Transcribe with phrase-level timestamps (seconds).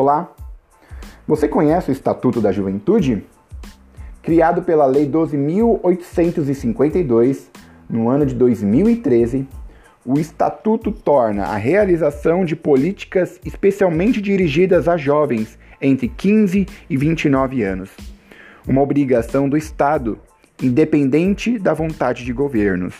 [0.00, 0.32] Olá!
[1.28, 3.22] Você conhece o Estatuto da Juventude?
[4.22, 7.48] Criado pela Lei 12.852,
[7.86, 9.46] no ano de 2013,
[10.02, 17.62] o Estatuto torna a realização de políticas especialmente dirigidas a jovens entre 15 e 29
[17.62, 17.90] anos
[18.66, 20.18] uma obrigação do Estado,
[20.62, 22.94] independente da vontade de governos.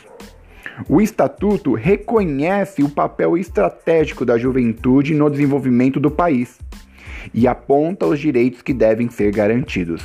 [0.87, 6.61] O Estatuto reconhece o papel estratégico da juventude no desenvolvimento do país
[7.33, 10.03] e aponta os direitos que devem ser garantidos.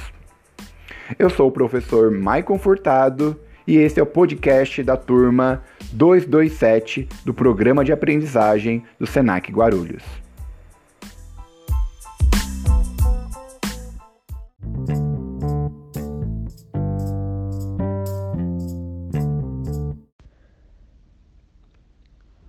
[1.19, 7.33] Eu sou o professor Maicon Furtado e esse é o podcast da turma 227 do
[7.33, 10.24] Programa de Aprendizagem do Senac Guarulhos.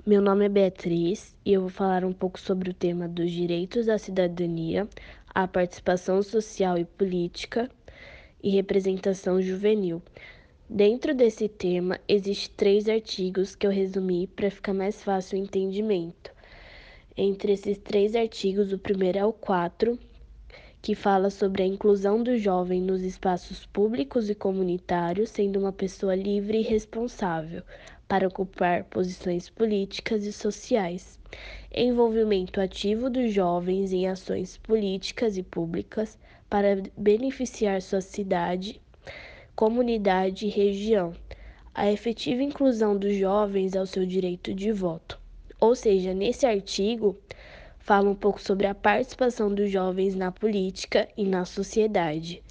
[0.09, 3.86] Meu nome é Beatriz e eu vou falar um pouco sobre o tema dos direitos
[3.86, 4.89] da cidadania,
[5.34, 7.69] a participação social e política
[8.41, 10.00] e representação juvenil.
[10.70, 16.30] Dentro desse tema, existem três artigos que eu resumi para ficar mais fácil o entendimento.
[17.17, 19.98] Entre esses três artigos, o primeiro é o 4,
[20.80, 26.14] que fala sobre a inclusão do jovem nos espaços públicos e comunitários, sendo uma pessoa
[26.14, 27.64] livre e responsável
[28.08, 31.18] para ocupar posições políticas e sociais.
[31.74, 36.18] Envolvimento ativo dos jovens em ações políticas e públicas
[36.48, 38.80] para beneficiar sua cidade,
[39.54, 41.12] comunidade e região.
[41.74, 45.18] A efetiva inclusão dos jovens ao seu direito de voto.
[45.60, 47.16] Ou seja, nesse artigo
[47.78, 52.42] fala um pouco sobre a participação dos jovens na política e na sociedade.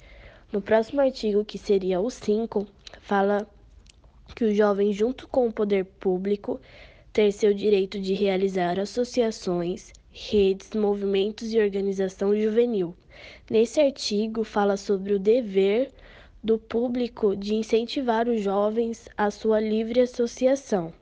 [0.52, 2.66] No próximo artigo, que seria o 5,
[3.00, 3.46] fala
[4.36, 6.60] que o jovem, junto com o poder público,
[7.10, 12.94] ter seu direito de realizar associações, redes, movimentos e organização juvenil.
[13.50, 15.90] Nesse artigo, fala sobre o dever
[16.44, 20.92] do público de incentivar os jovens à sua livre associação.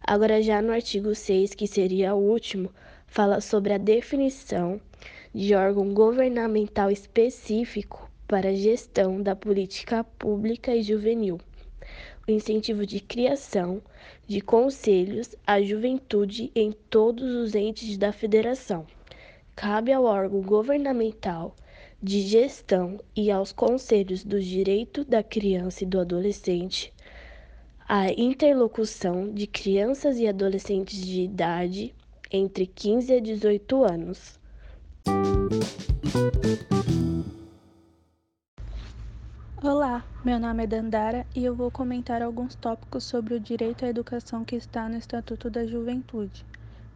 [0.00, 2.70] Agora, já no artigo 6, que seria o último,
[3.08, 4.80] fala sobre a definição
[5.34, 11.40] de órgão governamental específico para a gestão da política pública e juvenil
[12.26, 13.82] incentivo de criação
[14.26, 18.86] de conselhos à juventude em todos os entes da federação.
[19.54, 21.54] Cabe ao órgão governamental
[22.02, 26.92] de gestão e aos conselhos do direito da criança e do adolescente
[27.86, 31.94] a interlocução de crianças e adolescentes de idade
[32.30, 34.40] entre 15 a 18 anos.
[39.62, 43.88] Olá, meu nome é Dandara e eu vou comentar alguns tópicos sobre o direito à
[43.88, 46.46] educação que está no Estatuto da Juventude.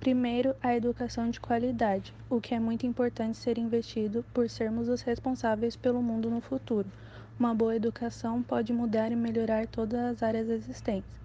[0.01, 5.03] Primeiro, a educação de qualidade, o que é muito importante ser investido por sermos os
[5.03, 6.91] responsáveis pelo mundo no futuro.
[7.39, 11.21] Uma boa educação pode mudar e melhorar todas as áreas existentes.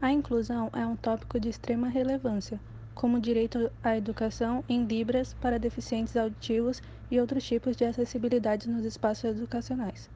[0.00, 2.60] A inclusão é um tópico de extrema relevância,
[2.94, 6.80] como direito à educação em Libras para deficientes auditivos
[7.10, 10.08] e outros tipos de acessibilidade nos espaços educacionais.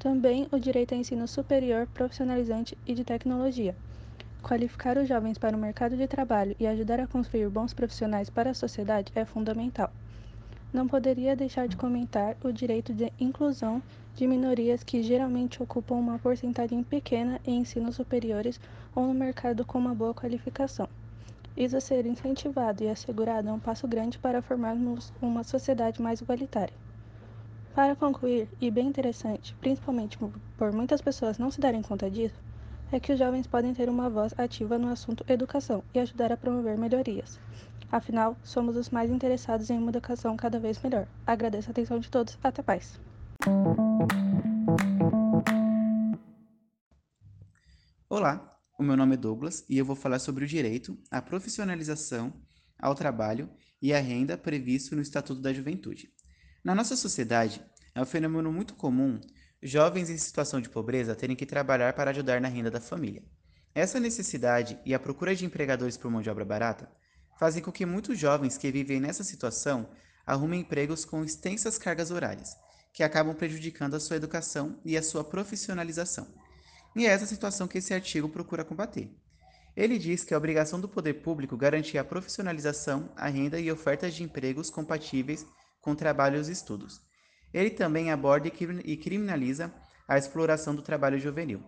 [0.00, 3.76] Também o direito a ensino superior, profissionalizante e de tecnologia.
[4.42, 8.48] Qualificar os jovens para o mercado de trabalho e ajudar a construir bons profissionais para
[8.48, 9.92] a sociedade é fundamental.
[10.72, 13.82] Não poderia deixar de comentar o direito de inclusão
[14.16, 18.58] de minorias que geralmente ocupam uma porcentagem pequena em ensinos superiores
[18.94, 20.88] ou no mercado com uma boa qualificação.
[21.54, 26.72] Isso ser incentivado e assegurado é um passo grande para formarmos uma sociedade mais igualitária.
[27.74, 30.18] Para concluir, e bem interessante, principalmente
[30.58, 32.34] por muitas pessoas não se darem conta disso,
[32.90, 36.36] é que os jovens podem ter uma voz ativa no assunto educação e ajudar a
[36.36, 37.38] promover melhorias.
[37.90, 41.06] Afinal, somos os mais interessados em uma educação cada vez melhor.
[41.24, 42.36] Agradeço a atenção de todos.
[42.42, 43.00] Até mais.
[48.08, 52.32] Olá, o meu nome é Douglas e eu vou falar sobre o direito à profissionalização,
[52.76, 53.48] ao trabalho
[53.80, 56.12] e à renda previsto no Estatuto da Juventude.
[56.62, 57.64] Na nossa sociedade,
[57.94, 59.18] é um fenômeno muito comum
[59.62, 63.22] jovens em situação de pobreza terem que trabalhar para ajudar na renda da família.
[63.74, 66.90] Essa necessidade e a procura de empregadores por mão de obra barata
[67.38, 69.88] fazem com que muitos jovens que vivem nessa situação
[70.26, 72.54] arrumem empregos com extensas cargas horárias,
[72.92, 76.26] que acabam prejudicando a sua educação e a sua profissionalização.
[76.94, 79.10] E é essa situação que esse artigo procura combater.
[79.74, 84.14] Ele diz que é obrigação do poder público garantir a profissionalização, a renda e ofertas
[84.14, 85.46] de empregos compatíveis
[85.80, 87.00] com trabalhos e estudos.
[87.52, 88.48] Ele também aborda
[88.84, 89.72] e criminaliza
[90.06, 91.62] a exploração do trabalho juvenil.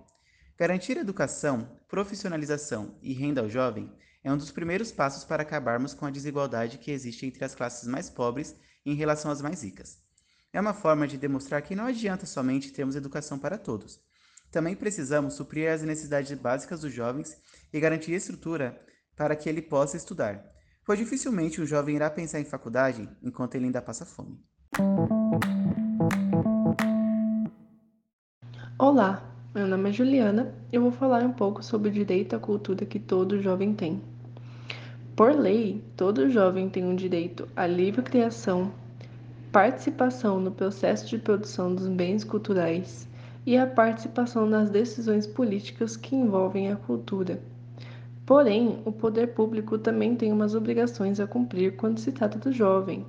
[0.59, 3.91] Garantir educação, profissionalização e renda ao jovem
[4.25, 7.89] É um dos primeiros passos para acabarmos com a desigualdade que existe entre as classes
[7.89, 8.55] mais pobres
[8.87, 9.99] em relação às mais ricas.
[10.53, 14.01] É uma forma de demonstrar que não adianta somente termos educação para todos.
[14.53, 17.37] Também precisamos suprir as necessidades básicas dos jovens
[17.73, 18.81] e garantir estrutura
[19.17, 20.45] para que ele possa estudar,
[20.85, 24.39] pois dificilmente um jovem irá pensar em faculdade enquanto ele ainda passa fome.
[28.79, 29.23] Olá,
[29.55, 32.85] meu nome é Juliana e eu vou falar um pouco sobre o direito à cultura
[32.85, 34.03] que todo jovem tem.
[35.15, 38.73] Por lei, todo jovem tem um direito à livre criação,
[39.53, 43.07] participação no processo de produção dos bens culturais
[43.45, 47.41] e à participação nas decisões políticas que envolvem a cultura.
[48.25, 53.05] Porém, o poder público também tem umas obrigações a cumprir quando se trata do jovem,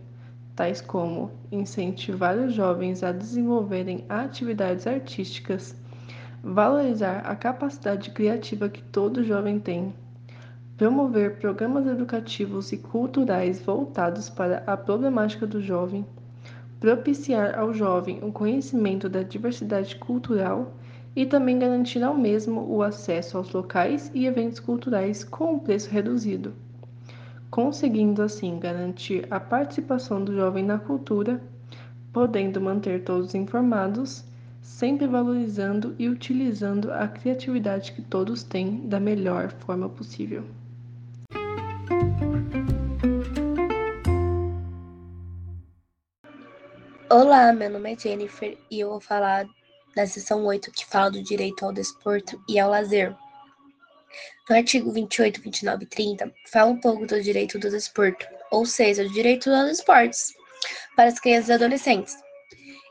[0.56, 5.75] tais como incentivar os jovens a desenvolverem atividades artísticas,
[6.44, 9.94] valorizar a capacidade criativa que todo jovem tem,
[10.77, 16.04] promover programas educativos e culturais voltados para a problemática do jovem,
[16.80, 20.74] propiciar ao jovem o conhecimento da diversidade cultural
[21.15, 25.89] e também garantir ao mesmo o acesso aos locais e eventos culturais com um preço
[25.89, 26.54] reduzido,
[27.51, 31.42] conseguindo assim garantir a participação do jovem na cultura,
[32.12, 34.24] podendo manter todos informados,
[34.62, 40.44] sempre valorizando e utilizando a criatividade que todos têm da melhor forma possível.
[47.10, 49.45] Olá, meu nome é Jennifer e eu vou falar
[49.95, 53.15] da seção 8, que fala do direito ao desporto e ao lazer.
[54.49, 59.03] No artigo 28, 29 e 30, fala um pouco do direito do desporto, ou seja,
[59.03, 60.33] do direito aos esportes,
[60.95, 62.15] para as crianças e adolescentes.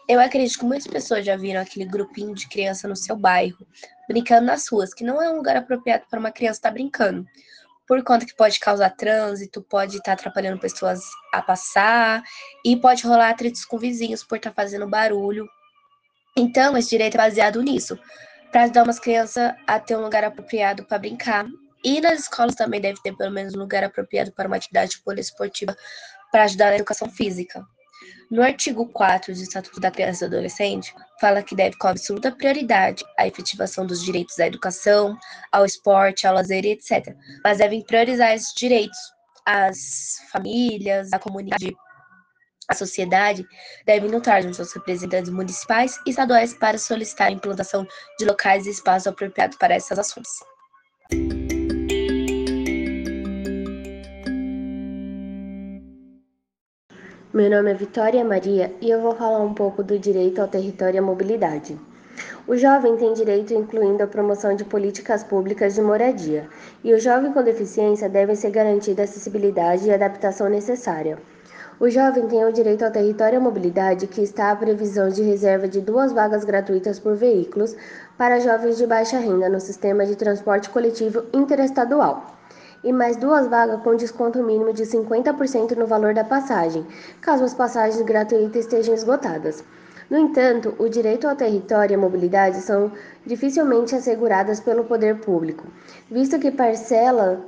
[0.08, 3.66] Eu acredito que muitas pessoas já viram aquele grupinho de criança no seu bairro,
[4.08, 7.26] brincando nas ruas, que não é um lugar apropriado para uma criança estar brincando,
[7.86, 11.00] por conta que pode causar trânsito, pode estar atrapalhando pessoas
[11.32, 12.22] a passar
[12.64, 15.46] e pode rolar atritos com vizinhos por estar fazendo barulho
[16.36, 17.98] então, esse direito é baseado nisso,
[18.50, 21.46] para ajudar umas crianças a ter um lugar apropriado para brincar.
[21.84, 25.76] E nas escolas também deve ter pelo menos um lugar apropriado para uma atividade poliesportiva
[26.30, 27.64] para ajudar na educação física.
[28.30, 32.32] No artigo 4 do Estatuto da Criança e do Adolescente, fala que deve com absoluta
[32.32, 35.16] prioridade a efetivação dos direitos à educação,
[35.52, 37.14] ao esporte, ao lazer etc.
[37.44, 38.98] Mas devem priorizar esses direitos
[39.44, 41.76] às famílias, à comunidade
[42.68, 43.46] a sociedade
[43.84, 47.86] deve notar junto aos representantes municipais e estaduais para solicitar a implantação
[48.18, 50.28] de locais e espaços apropriados para essas ações.
[57.34, 60.96] Meu nome é Vitória Maria e eu vou falar um pouco do direito ao território
[60.96, 61.78] e à mobilidade.
[62.46, 66.46] O jovem tem direito incluindo a promoção de políticas públicas de moradia,
[66.84, 71.18] e o jovem com deficiência deve ser garantida a acessibilidade e adaptação necessária.
[71.82, 75.66] O jovem tem o direito ao território e mobilidade, que está a previsão de reserva
[75.66, 77.74] de duas vagas gratuitas por veículos
[78.16, 82.36] para jovens de baixa renda no sistema de transporte coletivo interestadual.
[82.84, 86.86] E mais duas vagas com desconto mínimo de 50% no valor da passagem,
[87.20, 89.64] caso as passagens gratuitas estejam esgotadas.
[90.08, 92.92] No entanto, o direito ao território e à mobilidade são
[93.26, 95.66] dificilmente asseguradas pelo poder público,
[96.08, 97.44] visto que parcela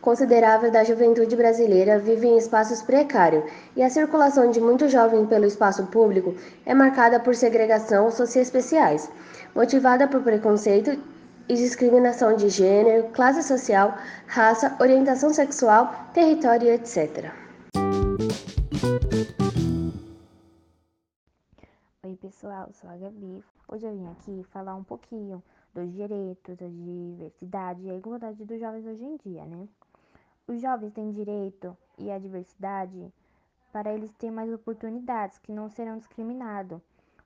[0.00, 3.44] considerável da juventude brasileira vive em espaços precários
[3.76, 9.10] e a circulação de muitos jovens pelo espaço público é marcada por segregação socioespeciais,
[9.54, 10.98] motivada por preconceito
[11.48, 17.32] e discriminação de gênero, classe social, raça, orientação sexual, território, etc.
[22.04, 23.44] Oi pessoal, sou a Gabi.
[23.68, 25.42] Hoje eu vim aqui falar um pouquinho
[25.74, 29.68] dos direitos, da diversidade e a igualdade dos jovens hoje em dia, né?
[30.50, 33.12] Os jovens têm direito e a diversidade
[33.72, 36.80] para eles terem mais oportunidades, que não serão discriminados,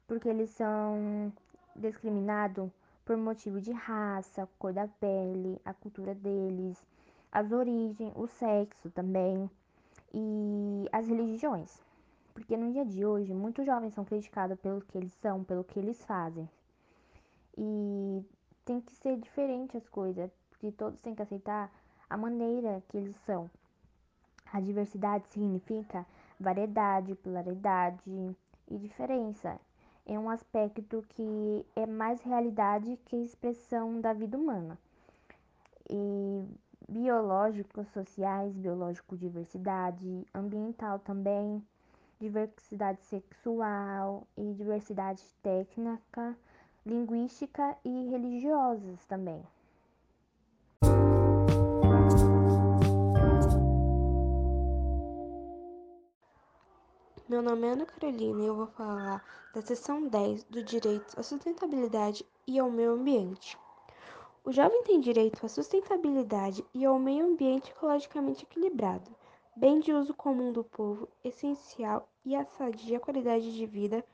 [0.06, 1.32] porque eles são
[1.74, 2.70] discriminados
[3.02, 6.76] por motivo de raça, cor da pele, a cultura deles,
[7.32, 9.50] as origens, o sexo também
[10.12, 11.82] e as religiões.
[12.34, 15.78] Porque no dia de hoje, muitos jovens são criticados pelo que eles são, pelo que
[15.78, 16.46] eles fazem.
[17.56, 18.22] E
[18.66, 21.72] tem que ser diferente as coisas, porque todos têm que aceitar
[22.14, 23.50] a maneira que eles são.
[24.52, 26.06] A diversidade significa
[26.38, 28.36] variedade, pluralidade
[28.68, 29.60] e diferença.
[30.06, 34.78] É um aspecto que é mais realidade que expressão da vida humana.
[35.90, 36.44] E
[36.88, 41.60] biológicos, sociais, biológico diversidade, ambiental também,
[42.20, 46.38] diversidade sexual e diversidade técnica,
[46.86, 49.42] linguística e religiosas também.
[57.26, 61.22] Meu nome é Ana Carolina e eu vou falar da seção 10 do Direito à
[61.22, 63.58] Sustentabilidade e ao Meio Ambiente.
[64.44, 69.10] O jovem tem direito à sustentabilidade e ao meio ambiente ecologicamente equilibrado,
[69.56, 74.04] bem de uso comum do povo, essencial e a sadia qualidade de vida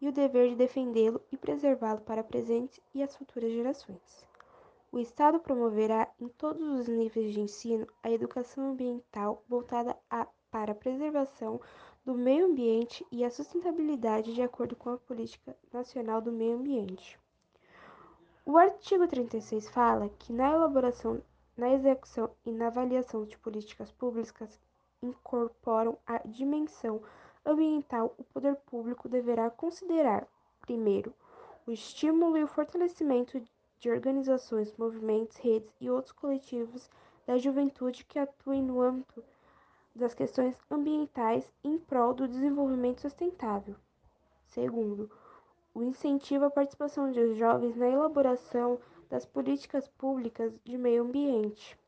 [0.00, 4.24] e o dever de defendê-lo e preservá-lo para presentes e as futuras gerações.
[4.92, 10.70] O Estado promoverá em todos os níveis de ensino a educação ambiental voltada a, para
[10.70, 11.60] a preservação
[12.04, 17.18] do meio ambiente e a sustentabilidade de acordo com a Política Nacional do Meio Ambiente.
[18.44, 21.22] O artigo 36 fala que na elaboração,
[21.56, 24.58] na execução e na avaliação de políticas públicas
[25.02, 27.02] incorporam a dimensão
[27.44, 30.26] ambiental, o poder público deverá considerar,
[30.60, 31.14] primeiro,
[31.66, 33.40] o estímulo e o fortalecimento
[33.78, 36.90] de organizações, movimentos, redes e outros coletivos
[37.26, 39.22] da juventude que atuem no âmbito
[39.94, 43.74] das questões ambientais em prol do desenvolvimento sustentável.
[44.46, 45.10] Segundo,
[45.74, 48.78] o incentivo à participação dos jovens na elaboração
[49.08, 51.78] das políticas públicas de meio ambiente.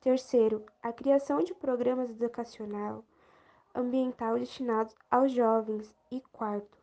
[0.00, 3.04] Terceiro, a criação de programas educacional
[3.74, 5.94] ambiental destinados aos jovens.
[6.10, 6.78] E quarto,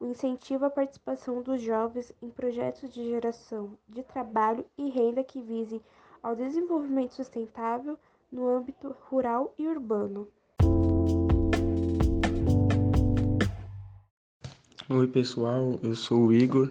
[0.00, 5.42] o incentivo à participação dos jovens em projetos de geração de trabalho e renda que
[5.42, 5.82] visem
[6.22, 7.98] ao desenvolvimento sustentável
[8.32, 10.28] no âmbito rural e urbano.
[14.88, 16.70] Oi, pessoal, eu sou o Igor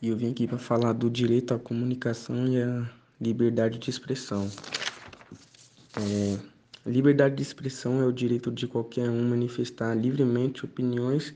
[0.00, 2.90] e eu vim aqui para falar do direito à comunicação e à
[3.20, 4.48] liberdade de expressão.
[5.96, 6.38] É,
[6.86, 11.34] liberdade de expressão é o direito de qualquer um manifestar livremente opiniões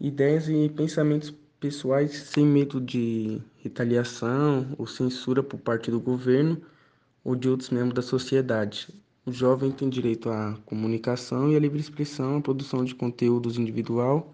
[0.00, 6.60] ideias e pensamentos pessoais sem medo de retaliação ou censura por parte do governo
[7.26, 8.86] ou de outros membros da sociedade.
[9.26, 14.32] O jovem tem direito à comunicação e à livre expressão, à produção de conteúdos individual,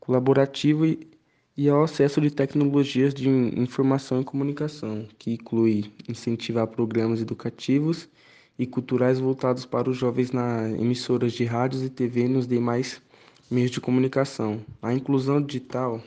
[0.00, 1.06] colaborativo e,
[1.54, 8.08] e ao acesso de tecnologias de informação e comunicação, que inclui incentivar programas educativos
[8.58, 13.02] e culturais voltados para os jovens nas emissoras de rádios e TV e nos demais
[13.50, 14.62] meios de comunicação.
[14.80, 16.02] A inclusão digital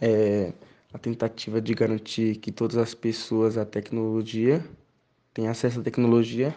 [0.00, 0.54] é
[0.90, 4.64] a tentativa de garantir que todas as pessoas à tecnologia
[5.36, 6.56] tenham acesso à tecnologia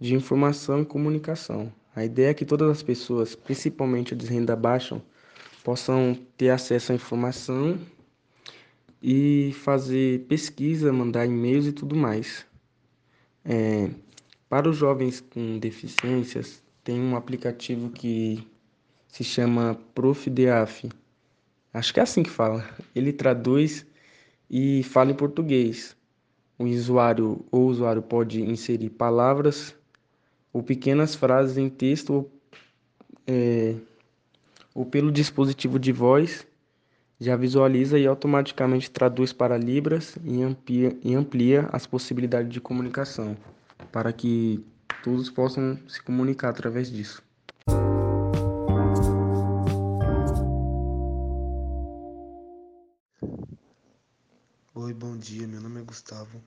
[0.00, 1.72] de informação e comunicação.
[1.94, 5.00] A ideia é que todas as pessoas, principalmente de renda baixa,
[5.62, 7.78] possam ter acesso à informação
[9.00, 12.44] e fazer pesquisa, mandar e-mails e tudo mais.
[13.44, 13.88] É,
[14.48, 18.44] para os jovens com deficiências, tem um aplicativo que
[19.06, 20.90] se chama ProfDeaf.
[21.72, 22.68] Acho que é assim que fala.
[22.92, 23.86] Ele traduz
[24.50, 25.96] e fala em português.
[26.60, 29.74] O usuário ou usuário pode inserir palavras
[30.52, 32.30] ou pequenas frases em texto ou,
[33.26, 33.76] é,
[34.74, 36.46] ou pelo dispositivo de voz
[37.18, 43.34] já visualiza e automaticamente traduz para Libras e amplia, e amplia as possibilidades de comunicação
[43.90, 44.62] para que
[45.02, 47.22] todos possam se comunicar através disso.
[54.82, 55.46] Oi, bom dia.
[55.46, 56.42] Meu nome é Gustavo.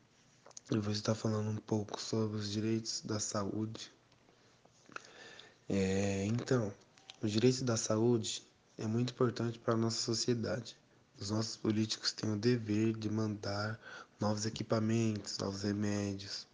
[0.72, 3.92] Eu vou estar falando um pouco sobre os direitos da saúde.
[5.70, 6.74] É, então,
[7.22, 8.42] os direitos da saúde
[8.76, 10.76] é muito importante para a nossa sociedade.
[11.20, 13.80] Os nossos políticos têm o dever de mandar
[14.20, 16.48] novos equipamentos, novos remédios,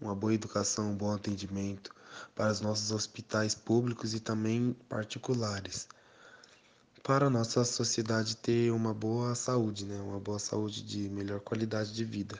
[0.00, 1.94] uma boa educação, um bom atendimento
[2.34, 5.86] para os nossos hospitais públicos e também particulares
[7.02, 10.00] para a nossa sociedade ter uma boa saúde, né?
[10.00, 12.38] Uma boa saúde de melhor qualidade de vida.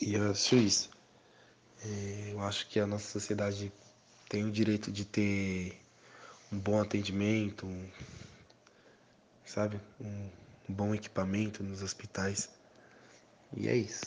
[0.00, 0.90] E eu acho isso.
[1.84, 3.72] É, eu acho que a nossa sociedade
[4.28, 5.80] tem o direito de ter
[6.52, 7.88] um bom atendimento, um,
[9.44, 9.80] sabe?
[10.00, 10.28] Um,
[10.68, 12.48] bom equipamento nos hospitais.
[13.56, 14.06] E é isso.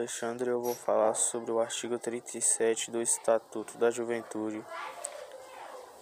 [0.00, 4.64] Alexandre eu vou falar sobre o artigo 37 do Estatuto da Juventude,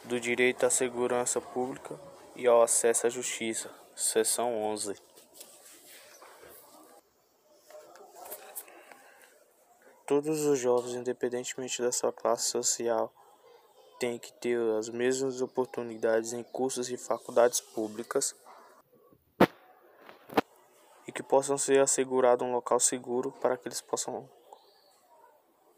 [0.05, 1.99] do direito à segurança pública
[2.37, 4.95] e ao acesso à justiça, seção 11.
[10.07, 13.13] Todos os jovens, independentemente da sua classe social,
[13.99, 18.33] têm que ter as mesmas oportunidades em cursos e faculdades públicas
[21.19, 24.31] que possam ser assegurado um local seguro para que eles possam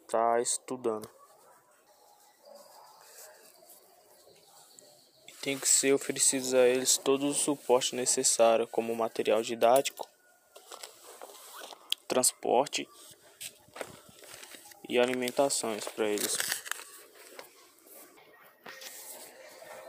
[0.03, 1.09] estar tá estudando.
[5.27, 10.07] E tem que ser oferecidos a eles todo o suporte necessário, como material didático,
[12.07, 12.87] transporte
[14.91, 16.37] e alimentações para eles.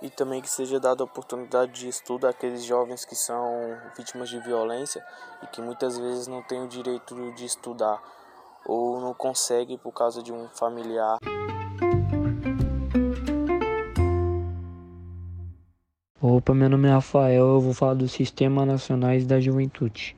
[0.01, 4.39] E também que seja dada a oportunidade de estudo àqueles jovens que são vítimas de
[4.39, 5.05] violência
[5.43, 8.01] e que muitas vezes não têm o direito de estudar
[8.65, 11.19] ou não conseguem por causa de um familiar.
[16.19, 20.15] Opa, meu nome é Rafael, eu vou falar dos Sistemas Nacionais da Juventude,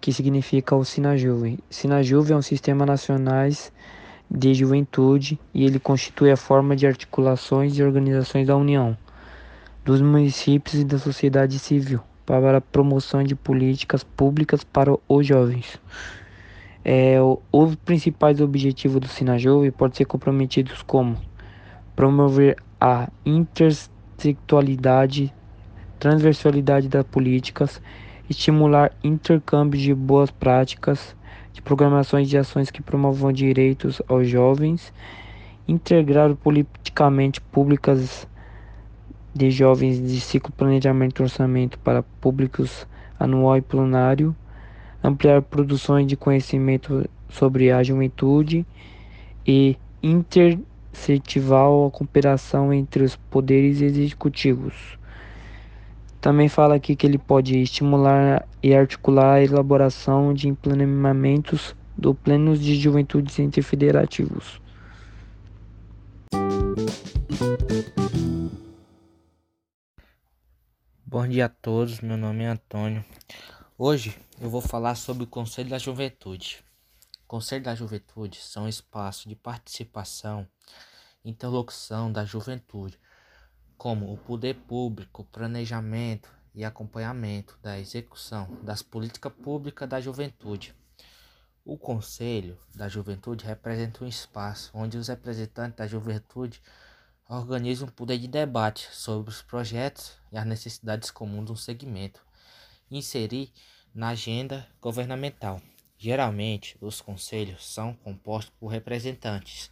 [0.00, 1.58] que significa o Sinajuve.
[1.70, 3.72] Sinajuve é um sistema nacionais
[4.30, 8.96] de juventude e ele constitui a forma de articulações e organizações da União,
[9.84, 15.78] dos municípios e da sociedade civil para a promoção de políticas públicas para os jovens.
[16.84, 17.16] É,
[17.50, 21.16] os principais objetivos do Sinajuve podem ser comprometidos como
[21.96, 25.32] promover a intersexualidade,
[25.98, 27.80] transversalidade das políticas,
[28.28, 31.16] estimular intercâmbio de boas práticas,
[31.54, 34.92] de programações de ações que promovam direitos aos jovens,
[35.66, 38.28] integrar politicamente públicas
[39.32, 42.86] de jovens de ciclo planejamento e orçamento para públicos
[43.18, 44.34] anual e plenário,
[45.02, 48.66] ampliar produções de conhecimento sobre a juventude
[49.46, 54.98] e incentivar a cooperação entre os poderes executivos.
[56.24, 62.58] Também fala aqui que ele pode estimular e articular a elaboração de implementamentos do plenos
[62.58, 64.58] de juventude interfederativos.
[71.04, 73.04] Bom dia a todos, meu nome é Antônio.
[73.76, 76.64] Hoje eu vou falar sobre o Conselho da Juventude.
[77.24, 80.48] O Conselho da Juventude são espaços de participação
[81.22, 82.98] e interlocução da juventude
[83.84, 90.74] como o poder público, planejamento e acompanhamento da execução das políticas públicas da juventude.
[91.62, 96.62] O Conselho da Juventude representa um espaço onde os representantes da juventude
[97.28, 102.22] organizam um poder de debate sobre os projetos e as necessidades comuns de um segmento
[102.90, 103.52] inserir
[103.94, 105.60] na agenda governamental.
[105.98, 109.70] Geralmente, os conselhos são compostos por representantes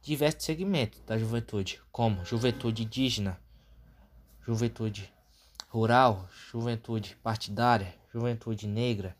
[0.00, 3.36] diversos segmentos da juventude, como juventude indígena,
[4.48, 5.12] juventude
[5.68, 9.14] rural, juventude partidária, juventude negra,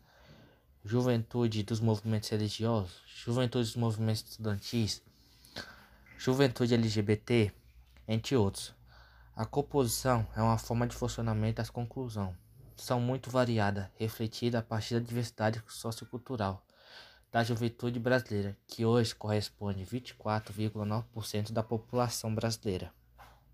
[0.83, 5.03] juventude dos movimentos religiosos, juventude dos movimentos estudantis,
[6.17, 7.53] juventude LGBT,
[8.07, 8.73] entre outros.
[9.35, 12.35] A composição é uma forma de funcionamento das conclusões.
[12.75, 16.65] São muito variadas, refletida a partir da diversidade sociocultural
[17.31, 22.91] da juventude brasileira, que hoje corresponde a 24,9% da população brasileira.